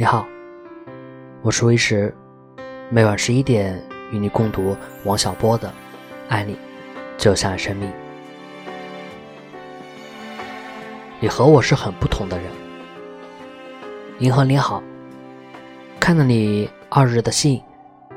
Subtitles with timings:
[0.00, 0.24] 你好，
[1.42, 2.14] 我是微石，
[2.88, 3.76] 每晚十一点
[4.12, 5.66] 与你共读王小波的
[6.28, 6.56] 《爱你
[7.16, 7.90] 就像生命》。
[11.18, 12.46] 你和我是很不同的人。
[14.20, 14.80] 银河你好，
[15.98, 17.60] 看了你二日的信，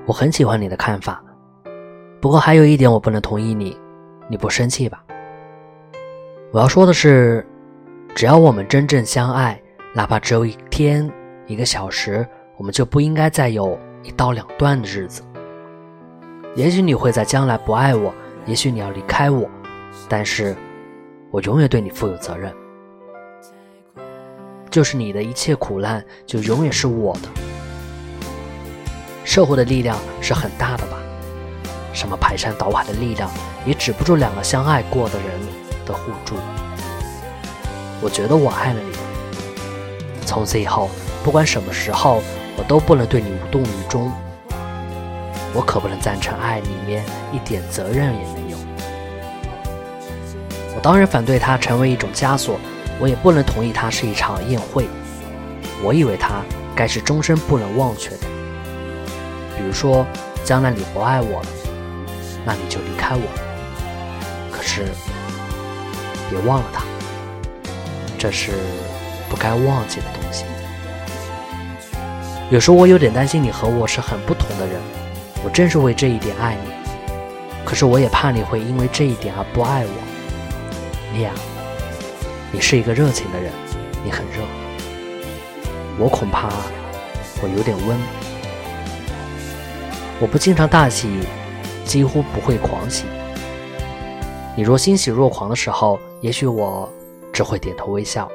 [0.05, 1.19] 我很喜欢你的看法。
[2.21, 3.75] 不过还有一点我不能同意你，
[4.29, 5.03] 你不生气吧？
[6.51, 7.43] 我要说的是，
[8.13, 9.59] 只要我们真正相爱，
[9.95, 11.11] 哪怕只有一天、
[11.51, 15.21] 一个小时，我们就不应该再有一刀两断的日子。
[16.55, 18.13] 也许你会在将来不爱我，
[18.45, 19.49] 也许你要离开我，
[20.07, 20.55] 但是
[21.29, 22.53] 我永远对你负有责任。
[24.69, 27.27] 就是你的一切苦难，就永远是我的。
[29.25, 30.97] 社会的力量是很大的吧？
[31.91, 33.29] 什么排山倒海的力量，
[33.65, 35.27] 也止不住两个相爱过的人。
[35.83, 36.35] 的互助，
[38.03, 38.90] 我觉得我爱了你。
[40.31, 40.89] 从此以后，
[41.25, 42.23] 不管什么时候，
[42.55, 44.09] 我都不能对你无动于衷。
[45.53, 48.57] 我可不能赞成爱里面一点责任也没有。
[50.73, 52.57] 我当然反对它成为一种枷锁，
[52.97, 54.87] 我也不能同意它是一场宴会。
[55.83, 56.41] 我以为它
[56.73, 58.27] 该是终身不能忘却的。
[59.57, 60.05] 比如说，
[60.45, 61.47] 将来你不爱我了，
[62.45, 63.23] 那你就离开我。
[64.49, 64.85] 可是。
[66.29, 66.85] 别忘了他，
[68.17, 68.53] 这是
[69.31, 70.43] 不该忘记的东西。
[72.49, 74.75] 有时候我有点担心你和我是很不同的人，
[75.41, 76.71] 我正是为这一点爱你。
[77.63, 81.13] 可是我也怕你会因为这一点而不爱我。
[81.13, 81.31] 莉亚，
[82.51, 83.53] 你是一个热情的人，
[84.03, 84.43] 你很热，
[85.97, 86.49] 我恐怕
[87.41, 87.97] 我有点温。
[90.19, 91.07] 我不经常大喜，
[91.85, 93.05] 几乎不会狂喜。
[94.57, 96.91] 你若欣喜若狂的时候，也许我
[97.31, 98.29] 只会点头微笑。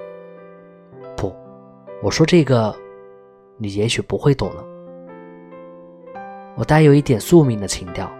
[2.02, 2.74] 我说这个，
[3.56, 4.62] 你也许不会懂了。
[6.54, 8.10] 我带有一点宿命的情调，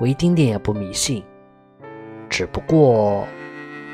[0.00, 1.22] 我一丁点也不迷信，
[2.28, 3.26] 只不过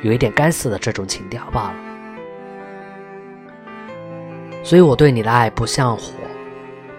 [0.03, 1.75] 有一点该死的这种情调罢了。
[4.63, 6.13] 所以我对你的爱不像火，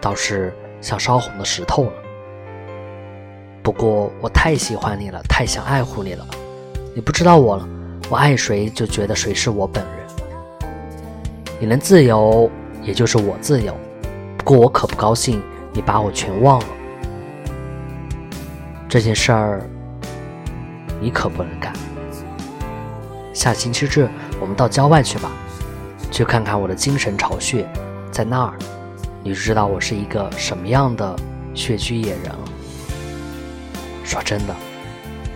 [0.02, 1.94] 倒是像烧红的石头了。
[3.62, 6.26] 不过我太喜欢你了，太想爱护你了。
[6.96, 7.70] 你不知道我了，
[8.10, 10.08] 我爱谁就觉得谁是我本人。
[11.62, 12.50] 你能自由，
[12.82, 13.78] 也就是我自由。
[14.36, 16.66] 不过我可不高兴你把我全忘了。
[18.90, 19.62] 这件事儿，
[21.00, 21.72] 你可不能干。
[23.32, 25.32] 下星期日我们到郊外去吧，
[26.10, 27.70] 去看看我的精神巢穴，
[28.12, 28.54] 在那儿，
[29.22, 31.16] 你就知道我是一个什么样的
[31.54, 32.40] 穴居野人了。
[34.04, 34.56] 说真的，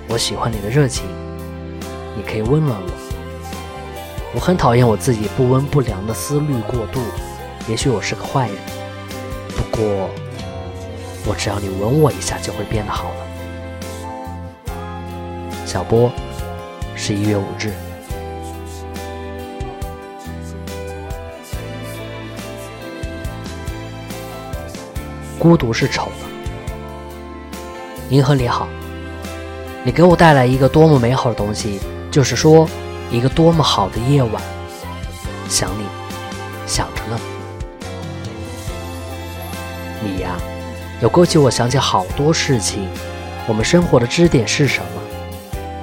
[0.09, 1.05] 我喜欢你的热情。
[2.17, 3.04] 你可以温暖我，
[4.35, 6.99] 我很讨厌我自己不温不凉的思虑过度。
[7.69, 8.57] 也许我是个坏人，
[9.55, 10.09] 不过
[11.25, 13.15] 我只要你吻我一下，就会变得好了。
[15.65, 16.11] 小波，
[16.97, 17.71] 十一月五日。
[25.39, 26.27] 孤独是丑的。
[28.09, 28.67] 银河你好，
[29.85, 31.79] 你给我带来一个多么美好的东西。
[32.11, 32.67] 就是说，
[33.15, 34.43] 一个多么好的夜晚，
[35.47, 35.85] 想你，
[36.67, 37.17] 想着呢。
[40.03, 40.35] 你呀，
[41.01, 42.89] 又勾起我想起好多事情。
[43.47, 45.01] 我们生活的支点是什么？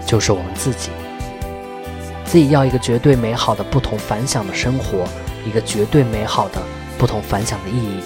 [0.04, 0.90] 就是我们自己。
[2.22, 5.06] 自己要一个绝对美好的、不同凡响的生活，
[5.46, 6.60] 一个绝对美好的、
[6.98, 8.02] 不同凡响的意义。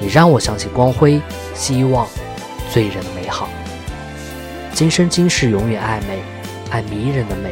[0.00, 1.22] 你让我想起光辉、
[1.54, 2.08] 希望、
[2.72, 3.48] 醉人的美好。
[4.74, 6.18] 今生今世，永远暧昧。
[6.70, 7.50] 爱迷人的美，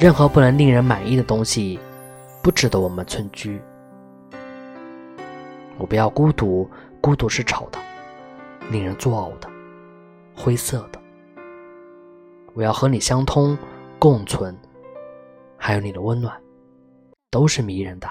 [0.00, 1.78] 任何不能令人满意的东西，
[2.42, 3.60] 不值得我们存居。
[5.76, 6.66] 我不要孤独，
[7.02, 7.78] 孤独是丑的，
[8.70, 9.48] 令人作呕的，
[10.34, 10.98] 灰色的。
[12.54, 13.58] 我要和你相通，
[13.98, 14.56] 共存，
[15.58, 16.34] 还有你的温暖，
[17.30, 18.08] 都是迷人的。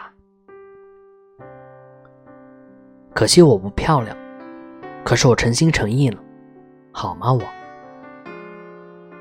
[3.16, 4.16] 可惜我不漂亮，
[5.04, 6.22] 可是我诚心诚意了，
[6.92, 7.34] 好吗？
[7.34, 7.42] 我。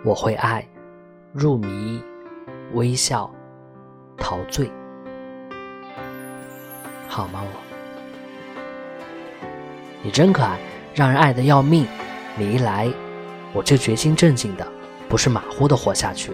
[0.05, 0.69] 我会爱，
[1.33, 2.03] 入迷，
[2.75, 3.31] 微笑，
[4.17, 4.71] 陶醉，
[7.09, 7.43] 好吗？
[7.43, 7.51] 我，
[10.03, 10.59] 你真可爱，
[10.95, 11.87] 让人爱的要命。
[12.37, 12.89] 你一来，
[13.53, 14.67] 我就决心正经的，
[15.09, 16.33] 不是马虎的活下去。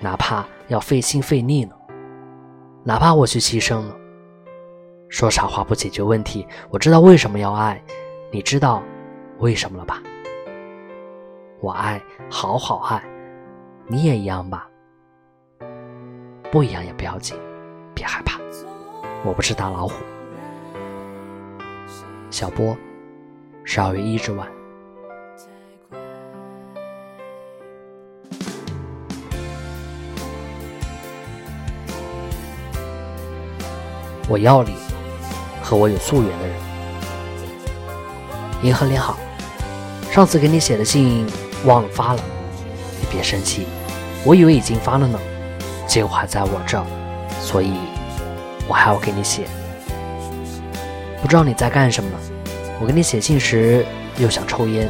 [0.00, 1.74] 哪怕要费心费力呢，
[2.84, 3.96] 哪怕我去牺牲了。
[5.08, 6.46] 说傻话不解决问题。
[6.70, 7.82] 我知道为什么要爱，
[8.32, 8.82] 你知道
[9.38, 10.02] 为什么了吧？
[11.60, 12.00] 我爱，
[12.30, 13.02] 好好爱，
[13.86, 14.68] 你也一样吧？
[16.50, 17.36] 不一样也不要紧，
[17.94, 18.38] 别害怕。
[19.24, 19.94] 我不是大老虎。
[22.30, 22.76] 小波，
[23.64, 24.46] 十二月一日晚。
[34.28, 34.74] 我要你，
[35.62, 36.56] 和我有夙缘的人。
[38.62, 39.16] 银河你好，
[40.10, 41.26] 上次给你写的信
[41.64, 42.20] 忘了发了，
[43.00, 43.66] 你别生气，
[44.24, 45.18] 我以为已经发了呢，
[45.86, 46.84] 结果还在我这，
[47.40, 47.74] 所以
[48.68, 49.46] 我还要给你写。
[51.22, 52.10] 不知道你在干什么？
[52.80, 53.84] 我给你写信时
[54.18, 54.88] 又想抽烟。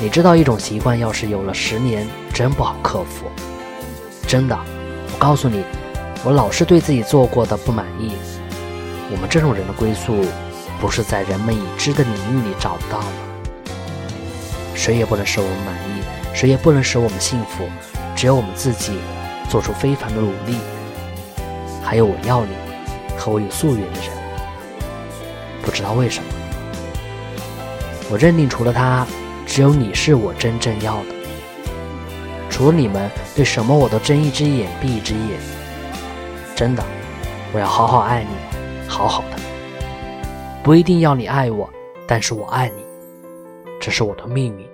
[0.00, 3.26] 你知道一种习惯，要是有了十年，真不好克服。
[4.26, 4.58] 真的，
[5.12, 5.64] 我告诉你。
[6.24, 8.12] 我老是对自己做过的不满意。
[9.10, 10.24] 我们这种人的归宿，
[10.80, 13.06] 不是在人们已知的领域里找到吗？
[14.74, 16.02] 谁也不能使我们满意，
[16.32, 17.68] 谁也不能使我们幸福，
[18.14, 18.92] 只有我们自己
[19.52, 20.56] 做出非凡的努力。
[21.84, 22.54] 还有我要你，
[23.18, 24.10] 和我有夙愿的人，
[25.60, 26.26] 不知道为什么，
[28.10, 29.06] 我认定除了他，
[29.46, 31.14] 只有你是我真正要的。
[32.48, 35.38] 除了你们，对什么我都睁一只眼闭一只眼。
[36.56, 36.82] 真的，
[37.52, 39.36] 我要好好爱你，好好的。
[40.62, 41.68] 不一定要你爱我，
[42.06, 42.82] 但是我爱你，
[43.78, 44.66] 这是我的秘密。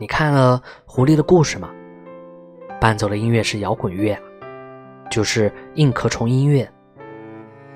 [0.00, 1.68] 你看了《狐狸的故事》吗？
[2.80, 4.18] 伴奏的音乐是摇滚乐，
[5.10, 6.66] 就是硬壳虫音乐。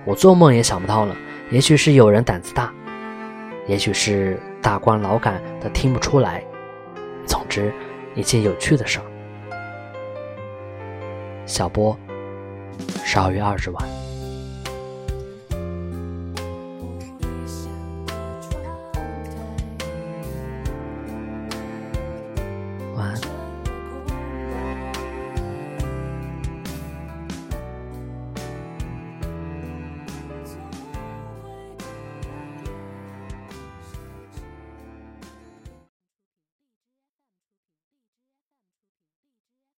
[0.07, 1.15] 我做梦也想不到了，
[1.51, 2.73] 也许是有人胆子大，
[3.67, 6.43] 也许是大官老杆的听不出来。
[7.27, 7.71] 总之，
[8.15, 9.05] 一件有趣的事儿。
[11.45, 11.95] 小波，
[13.05, 13.94] 十二月二十晚。